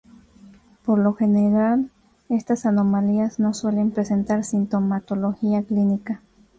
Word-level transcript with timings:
Por 0.83 0.97
lo 0.97 1.13
general, 1.13 1.91
estas 2.27 2.65
anomalías 2.65 3.37
no 3.37 3.53
suelen 3.53 3.91
presentar 3.91 4.43
sintomatología 4.43 5.61
clínica. 5.61 6.23